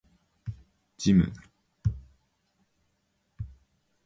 [0.97, 1.31] ジム